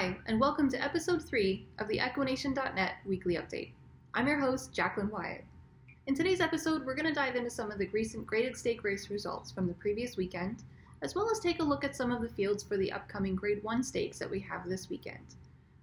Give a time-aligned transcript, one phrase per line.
[0.00, 3.72] Hi, and welcome to episode 3 of the Equination.net weekly update.
[4.14, 5.44] I'm your host, Jacqueline Wyatt.
[6.06, 9.10] In today's episode, we're going to dive into some of the recent graded stake race
[9.10, 10.62] results from the previous weekend,
[11.02, 13.62] as well as take a look at some of the fields for the upcoming Grade
[13.62, 15.34] 1 stakes that we have this weekend.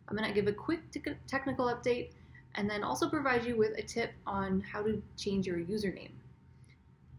[0.09, 2.13] I'm going to give a quick te- technical update
[2.55, 6.13] and then also provide you with a tip on how to change your username.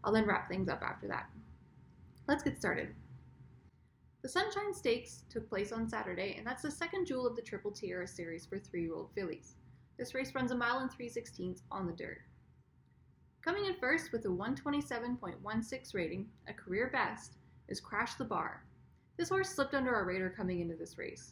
[0.03, 1.29] I'll then wrap things up after that.
[2.27, 2.89] Let's get started.
[4.21, 7.71] The Sunshine Stakes took place on Saturday, and that's the second jewel of the Triple
[7.71, 9.55] Tiara series for three year old fillies.
[9.97, 12.19] This race runs a mile and 3 16ths on the dirt.
[13.41, 17.37] Coming in first with a 127.16 rating, a career best,
[17.69, 18.65] is Crash the Bar.
[19.15, 21.31] This horse slipped under our radar coming into this race.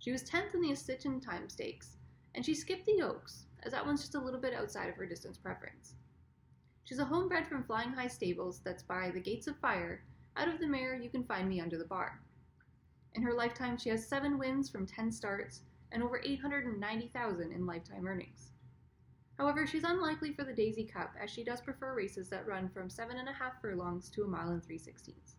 [0.00, 1.96] She was 10th in the Ascension Time Stakes,
[2.34, 5.06] and she skipped the Oaks, as that one's just a little bit outside of her
[5.06, 5.94] distance preference.
[6.82, 10.02] She's a homebred from Flying High Stables that's by the Gates of Fire
[10.36, 12.20] out of the mare, you can find me under the bar.
[13.14, 18.06] In her lifetime, she has seven wins from 10 starts and over 890,000 in lifetime
[18.06, 18.50] earnings.
[19.38, 22.88] However, she's unlikely for the Daisy Cup as she does prefer races that run from
[22.88, 25.36] seven and a half furlongs to a mile and three sixteenths.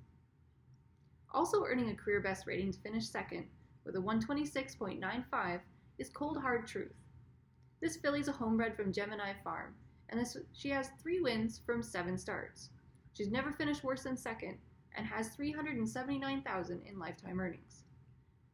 [1.34, 3.48] Also earning a career best rating to finish second
[3.86, 5.62] with a 126.95
[5.98, 6.94] is Cold Hard Truth.
[7.82, 9.76] This filly's a homebred from Gemini Farm,
[10.10, 12.70] and this, she has three wins from seven starts.
[13.14, 14.58] She's never finished worse than second,
[14.96, 17.84] and has 379,000 in lifetime earnings.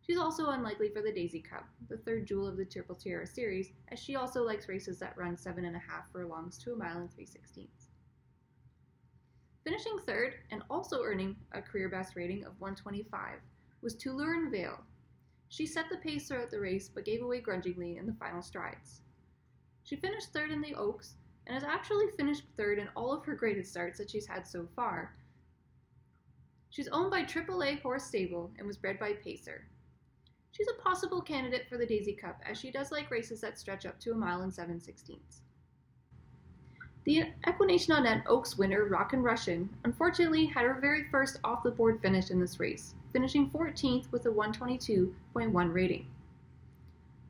[0.05, 3.71] She's also unlikely for the Daisy Cup, the third jewel of the Triple Tiara series,
[3.89, 6.97] as she also likes races that run seven and a half furlongs to a mile
[6.97, 7.87] and three sixteenths.
[9.63, 13.39] Finishing third and also earning a career best rating of 125
[13.81, 14.83] was Tulurin Vale.
[15.47, 18.99] She set the pace throughout the race but gave away grudgingly in the final strides.
[19.83, 21.15] She finished third in the Oaks
[21.47, 24.67] and has actually finished third in all of her graded starts that she's had so
[24.75, 25.15] far,
[26.73, 29.67] She's owned by AAA Horse Stable and was bred by Pacer.
[30.53, 33.85] She's a possible candidate for the Daisy Cup as she does like races that stretch
[33.85, 35.41] up to a mile and 7 sixteenths.
[37.03, 42.31] The Equination.net Oaks winner, Rockin' Russian, unfortunately had her very first off the board finish
[42.31, 46.07] in this race, finishing 14th with a 122.1 rating.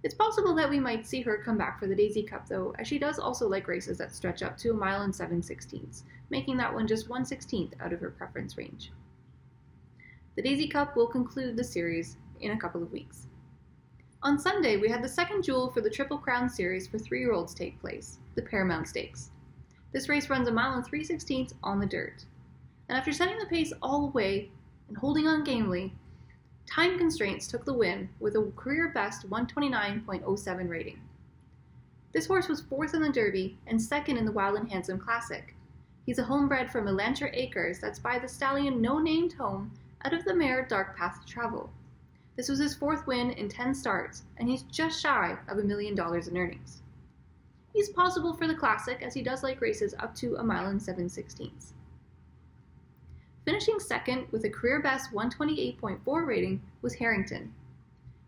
[0.03, 2.87] It's possible that we might see her come back for the Daisy Cup though, as
[2.87, 6.55] she does also like races that stretch up to a mile and 7 sixteenths, making
[6.55, 8.93] that one just 1 16th out of her preference range.
[10.35, 13.27] The Daisy Cup will conclude the series in a couple of weeks.
[14.23, 17.33] On Sunday, we had the second jewel for the Triple Crown series for three year
[17.33, 19.29] olds take place, the Paramount Stakes.
[19.91, 22.25] This race runs a mile and 3 16ths on the dirt.
[22.89, 24.49] And after setting the pace all the way
[24.87, 25.93] and holding on gamely,
[26.65, 30.99] time constraints took the win with a career best 129.07 rating.
[32.11, 35.53] This horse was fourth in the Derby and second in the Wild and Handsome Classic.
[36.07, 39.71] He's a homebred from Elantra Acres that's by the stallion No Named Home
[40.05, 41.69] out of the mare Dark Path to Travel.
[42.35, 45.95] This was his fourth win in 10 starts, and he's just shy of a million
[45.95, 46.81] dollars in earnings.
[47.73, 50.81] He's possible for the Classic as he does like races up to a mile and
[50.81, 51.73] 7 sixteenths.
[53.45, 57.53] Finishing second with a career best 128.4 rating was Harrington.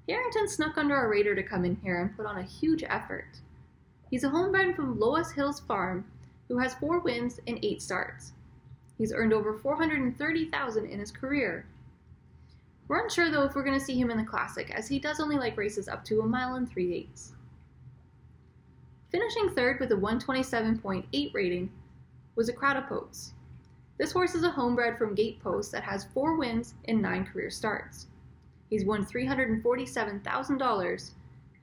[0.08, 3.40] Harrington snuck under our radar to come in here and put on a huge effort.
[4.10, 6.06] He's a homebred from Loess Hills Farm
[6.48, 8.34] who has four wins in eight starts.
[8.98, 11.66] He's earned over 430,000 in his career.
[12.88, 15.20] We're unsure though if we're going to see him in the classic, as he does
[15.20, 17.34] only like races up to a mile and three eighths.
[19.12, 21.72] Finishing third with a 127.8 rating
[22.36, 22.84] was a Crowd
[23.98, 28.08] This horse is a homebred from Gatepost that has four wins in nine career starts.
[28.70, 31.12] He's won $347,000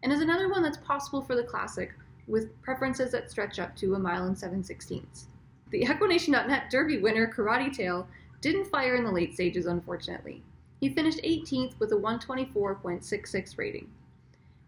[0.03, 1.93] and is another one that's possible for the classic
[2.27, 5.27] with preferences that stretch up to a mile and seven sixteenths.
[5.73, 8.07] The Equination.net Derby winner, Karate Tail,
[8.43, 10.43] didn't fire in the late stages, unfortunately.
[10.81, 13.91] He finished 18th with a 124.66 rating.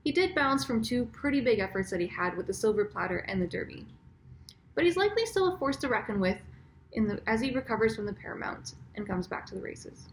[0.02, 3.18] He did bounce from two pretty big efforts that he had with the Silver Platter
[3.18, 3.84] and the Derby.
[4.74, 6.38] But he's likely still a force to reckon with
[6.94, 10.06] the, as he recovers from the Paramount and comes back to the races.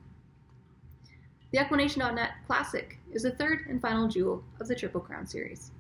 [1.51, 5.71] The Equination.net Classic is the third and final jewel of the Triple Crown series.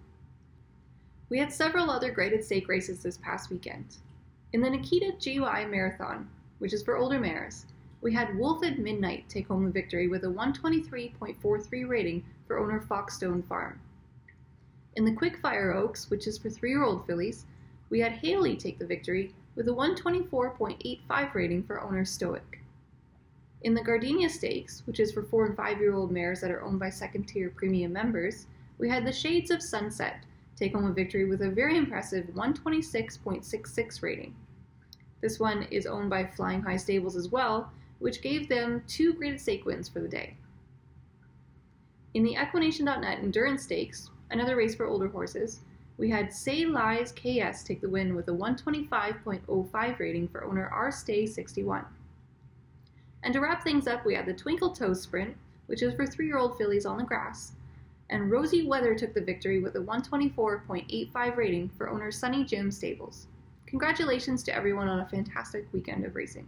[1.27, 3.97] We had several other graded stake races this past weekend.
[4.53, 7.65] In the Nikita GY Marathon, which is for older mares,
[8.01, 12.81] we had Wolf at Midnight take home the victory with a 123.43 rating for owner
[12.81, 13.79] Foxstone Farm.
[14.97, 17.45] In the Quickfire Oaks, which is for three year old fillies,
[17.89, 22.59] we had Haley take the victory with a 124.85 rating for owner Stoic.
[23.61, 26.61] In the Gardenia Stakes, which is for four and five year old mares that are
[26.61, 30.25] owned by second tier premium members, we had the Shades of Sunset
[30.61, 34.35] take home a victory with a very impressive 126.66 rating.
[35.19, 39.41] This one is owned by Flying High Stables as well, which gave them two graded
[39.41, 40.35] stake wins for the day.
[42.13, 45.61] In the Equination.net Endurance Stakes, another race for older horses,
[45.97, 50.91] we had Say Lies KS take the win with a 125.05 rating for owner R
[50.91, 51.85] Stay 61.
[53.23, 55.35] And to wrap things up, we had the Twinkle Toe Sprint,
[55.65, 57.53] which is for three year old fillies on the grass,
[58.11, 63.27] and Rosie Weather took the victory with a 124.85 rating for owner Sunny Jim Stables.
[63.65, 66.45] Congratulations to everyone on a fantastic weekend of racing.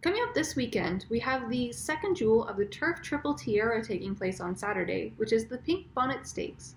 [0.00, 4.14] Coming up this weekend, we have the second jewel of the Turf Triple Tiara taking
[4.14, 6.76] place on Saturday, which is the Pink Bonnet Stakes.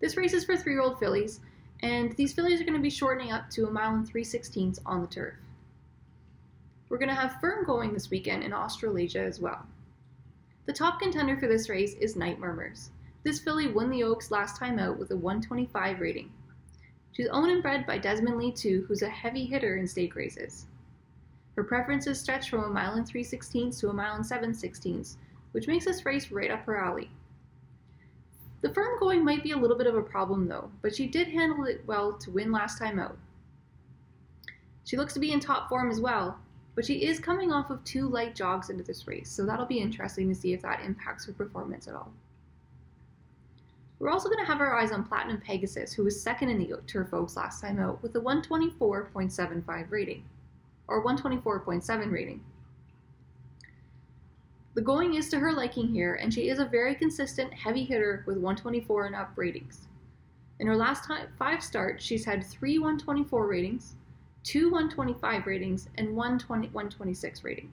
[0.00, 1.40] This race is for three year old fillies,
[1.82, 4.80] and these fillies are going to be shortening up to a mile and three sixteenths
[4.86, 5.34] on the turf.
[6.88, 9.66] We're going to have firm going this weekend in Australasia as well.
[10.66, 12.90] The top contender for this race is Night Murmurs.
[13.22, 16.32] This filly won the Oaks last time out with a 125 rating.
[17.12, 20.66] She's owned and bred by Desmond Lee too, who's a heavy hitter in stake races.
[21.54, 25.18] Her preferences stretch from a mile and 3 sixteenths to a mile and 7 sixteenths,
[25.52, 27.10] which makes this race right up her alley.
[28.62, 31.28] The firm going might be a little bit of a problem though, but she did
[31.28, 33.18] handle it well to win last time out.
[34.84, 36.38] She looks to be in top form as well,
[36.74, 39.78] but she is coming off of two light jogs into this race, so that'll be
[39.78, 42.12] interesting to see if that impacts her performance at all.
[43.98, 46.76] We're also going to have our eyes on Platinum Pegasus, who was second in the
[46.86, 50.24] Turf Oaks last time out with a 124.75 rating,
[50.88, 52.40] or 124.7 rating.
[54.74, 58.24] The going is to her liking here, and she is a very consistent heavy hitter
[58.26, 59.86] with 124 and up ratings.
[60.58, 63.94] In her last time, five starts, she's had three 124 ratings,
[64.44, 67.72] two 125 ratings, and one 20, 126 rating.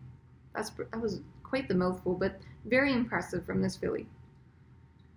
[0.55, 4.07] That's, that was quite the mouthful, but very impressive from this filly.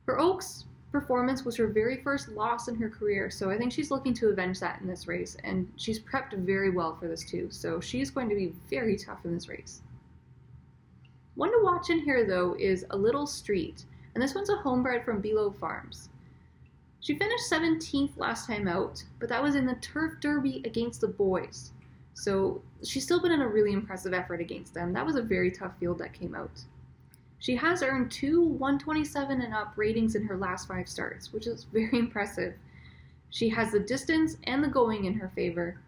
[0.07, 3.91] Her Oaks performance was her very first loss in her career, so I think she's
[3.91, 7.49] looking to avenge that in this race, and she's prepped very well for this too,
[7.51, 9.81] so she's going to be very tough in this race.
[11.35, 13.85] One to watch in here though is A Little Street,
[14.15, 16.11] and this one's a homebred from Below Farms.
[17.05, 21.09] She finished 17th last time out, but that was in the turf derby against the
[21.09, 21.73] boys.
[22.15, 24.95] So she's still put in a really impressive effort against them.
[24.95, 26.63] That was a very tough field that came out.
[27.41, 31.65] She has earned two 127 and up ratings in her last five starts, which is
[31.65, 32.55] very impressive.
[33.29, 35.79] She has the distance and the going in her favor,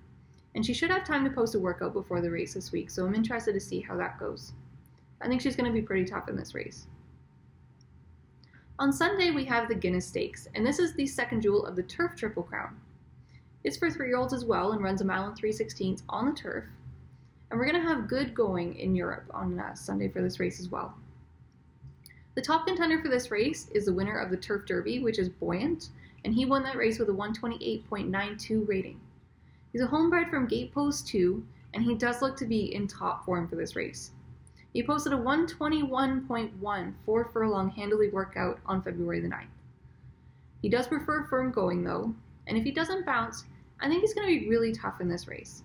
[0.54, 3.06] and she should have time to post a workout before the race this week, so
[3.06, 4.52] I'm interested to see how that goes.
[5.22, 6.86] I think she's going to be pretty tough in this race.
[8.78, 11.82] On Sunday, we have the Guinness Stakes, and this is the second jewel of the
[11.82, 12.78] Turf Triple Crown.
[13.64, 16.26] It's for three year olds as well and runs a mile and 3 16ths on
[16.26, 16.64] the turf.
[17.50, 20.60] And we're going to have good going in Europe on uh, Sunday for this race
[20.60, 20.94] as well.
[22.34, 25.30] The top contender for this race is the winner of the Turf Derby, which is
[25.30, 25.88] Buoyant,
[26.26, 29.00] and he won that race with a 128.92 rating.
[29.72, 31.42] He's a homebred from Gatepost 2,
[31.72, 34.10] and he does look to be in top form for this race.
[34.72, 39.46] He posted a 121.1 four furlong handily workout on February the 9th.
[40.62, 42.14] He does prefer firm going though,
[42.46, 43.44] and if he doesn't bounce,
[43.80, 45.62] I think he's going to be really tough in this race.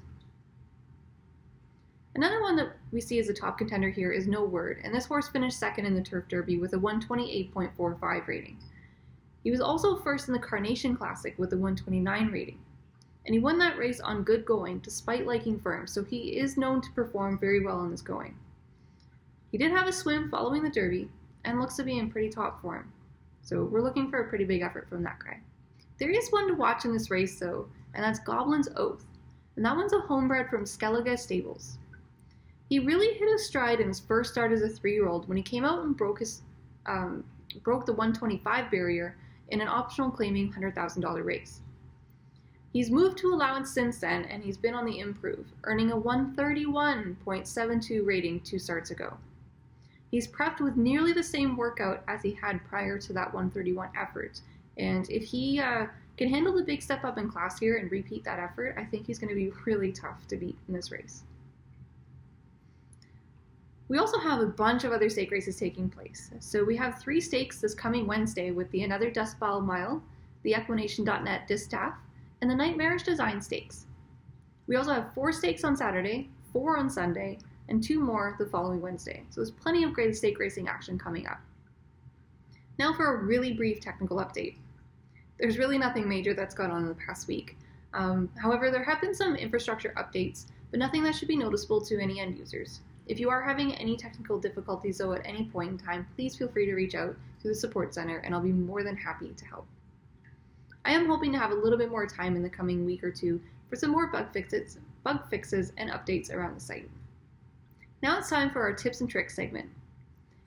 [2.13, 5.05] Another one that we see as a top contender here is No Word, and this
[5.05, 8.57] horse finished second in the Turf Derby with a 128.45 rating.
[9.43, 12.59] He was also first in the Carnation Classic with a 129 rating.
[13.25, 16.81] And he won that race on good going despite liking firm, so he is known
[16.81, 18.35] to perform very well in this going.
[19.51, 21.09] He did have a swim following the Derby
[21.43, 22.89] and looks to be in pretty top form.
[23.41, 25.41] So we're looking for a pretty big effort from that guy.
[25.99, 29.03] There is one to watch in this race though, and that's Goblin's Oath.
[29.55, 31.77] And that one's a homebred from Skellige Stables.
[32.69, 35.65] He really hit a stride in his first start as a three-year-old when he came
[35.65, 36.41] out and broke his
[36.85, 37.25] um,
[37.63, 39.17] broke the 125 barrier
[39.49, 41.59] in an optional claiming $100,000 race.
[42.71, 48.05] He's moved to allowance since then, and he's been on the improve, earning a 131.72
[48.05, 49.17] rating two starts ago.
[50.11, 54.41] He's prepped with nearly the same workout as he had prior to that 131 effort.
[54.77, 55.87] And if he uh,
[56.17, 59.07] can handle the big step up in class here and repeat that effort, I think
[59.07, 61.23] he's going to be really tough to beat in this race.
[63.87, 66.31] We also have a bunch of other stake races taking place.
[66.39, 70.01] So we have three stakes this coming Wednesday with the Another Dust Ball Mile,
[70.43, 71.95] the Equination.net Distaff,
[72.41, 73.85] and the Nightmarish Design Stakes.
[74.67, 77.39] We also have four stakes on Saturday, four on Sunday,
[77.71, 79.23] and two more the following Wednesday.
[79.29, 81.39] So there's plenty of great stake racing action coming up.
[82.77, 84.57] Now for a really brief technical update.
[85.39, 87.57] There's really nothing major that's gone on in the past week.
[87.93, 91.97] Um, however, there have been some infrastructure updates, but nothing that should be noticeable to
[91.97, 92.81] any end users.
[93.07, 96.49] If you are having any technical difficulties, though, at any point in time, please feel
[96.49, 99.45] free to reach out to the support center and I'll be more than happy to
[99.45, 99.65] help.
[100.83, 103.11] I am hoping to have a little bit more time in the coming week or
[103.11, 106.89] two for some more bug fixes, bug fixes and updates around the site.
[108.03, 109.69] Now it's time for our tips and tricks segment.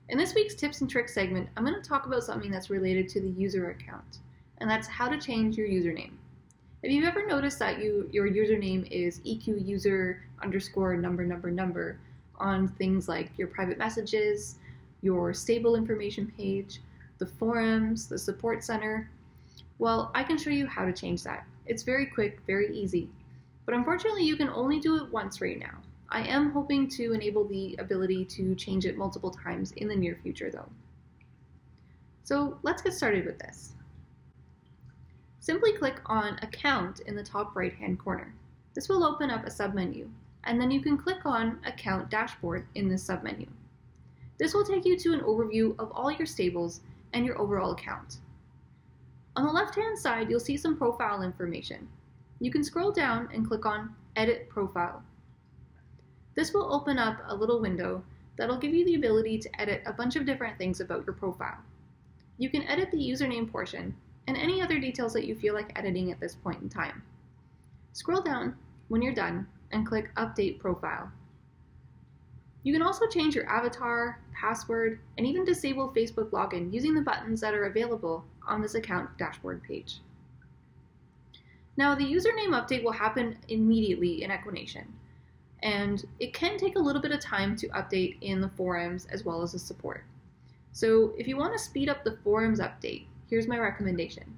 [0.09, 3.07] In this week's tips and tricks segment, I'm going to talk about something that's related
[3.09, 4.19] to the user account,
[4.57, 6.11] and that's how to change your username.
[6.83, 11.97] Have you've ever noticed that you your username is EQ user underscore number number number
[12.37, 14.55] on things like your private messages,
[15.01, 16.81] your stable information page,
[17.19, 19.09] the forums, the support center?
[19.79, 21.47] Well, I can show you how to change that.
[21.67, 23.09] It's very quick, very easy.
[23.65, 25.84] But unfortunately, you can only do it once right now.
[26.09, 30.17] I am hoping to enable the ability to change it multiple times in the near
[30.21, 30.69] future though.
[32.23, 33.73] So let's get started with this.
[35.39, 38.33] Simply click on Account in the top right hand corner.
[38.73, 40.09] This will open up a submenu,
[40.43, 43.47] and then you can click on Account Dashboard in this submenu.
[44.37, 46.81] This will take you to an overview of all your stables
[47.13, 48.17] and your overall account.
[49.35, 51.87] On the left hand side, you'll see some profile information.
[52.39, 55.03] You can scroll down and click on Edit Profile.
[56.35, 58.03] This will open up a little window
[58.37, 61.57] that'll give you the ability to edit a bunch of different things about your profile.
[62.37, 63.95] You can edit the username portion
[64.27, 67.01] and any other details that you feel like editing at this point in time.
[67.93, 68.57] Scroll down
[68.89, 71.09] when you're done and click Update Profile.
[72.63, 77.39] You can also change your avatar, password, and even disable Facebook login using the buttons
[77.41, 79.99] that are available on this account dashboard page.
[81.77, 84.91] Now, the username update will happen immediately in Equination,
[85.65, 89.25] and it can take a little bit of time to update in the forums as
[89.25, 90.05] well as the support.
[90.71, 94.31] So, if you want to speed up the forums update, here's my recommendation.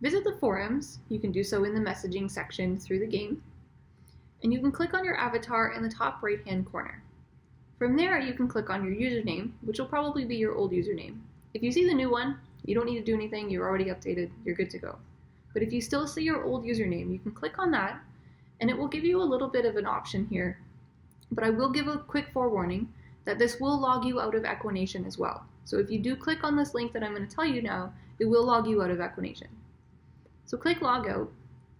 [0.00, 3.40] Visit the forums, you can do so in the messaging section through the game,
[4.42, 7.04] and you can click on your avatar in the top right hand corner.
[7.78, 11.20] From there, you can click on your username, which will probably be your old username.
[11.54, 14.30] If you see the new one, you don't need to do anything, you're already updated,
[14.44, 14.98] you're good to go.
[15.52, 18.00] But if you still see your old username, you can click on that,
[18.60, 20.58] and it will give you a little bit of an option here.
[21.30, 22.92] But I will give a quick forewarning
[23.24, 25.44] that this will log you out of Equination as well.
[25.64, 27.92] So if you do click on this link that I'm going to tell you now,
[28.18, 29.48] it will log you out of Equination.
[30.46, 31.30] So click log out.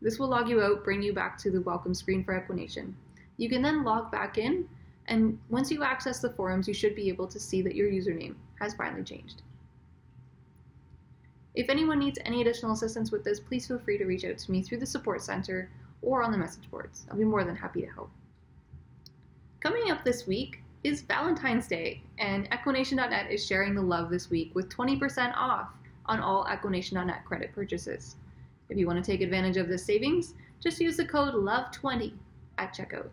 [0.03, 2.97] This will log you out, bring you back to the welcome screen for Equination.
[3.37, 4.69] You can then log back in,
[5.07, 8.35] and once you access the forums, you should be able to see that your username
[8.61, 9.43] has finally changed.
[11.55, 14.51] If anyone needs any additional assistance with this, please feel free to reach out to
[14.51, 15.71] me through the support center
[16.07, 17.07] or on the message boards.
[17.11, 18.11] I'll be more than happy to help.
[19.61, 24.55] Coming up this week, is Valentine's Day, and Equination.net is sharing the love this week
[24.55, 25.71] with 20% off
[26.07, 28.15] on all Equination.net credit purchases.
[28.69, 32.13] If you want to take advantage of this savings, just use the code LOVE20
[32.59, 33.09] at checkout.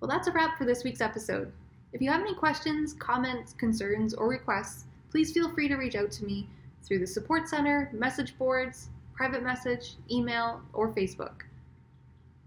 [0.00, 1.50] Well, that's a wrap for this week's episode.
[1.94, 6.10] If you have any questions, comments, concerns, or requests, please feel free to reach out
[6.12, 6.46] to me
[6.82, 11.42] through the support center, message boards, private message, email, or Facebook.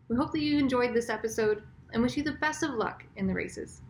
[0.10, 3.28] We hope that you enjoyed this episode and wish you the best of luck in
[3.28, 3.83] the races.